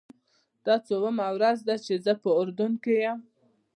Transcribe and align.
دا 0.65 0.75
څوومه 0.87 1.25
ورځ 1.35 1.57
ده 1.67 1.75
چې 1.85 1.93
زه 2.05 2.13
په 2.21 2.29
اردن 2.39 2.71
کې 2.83 2.93
یم. 3.03 3.19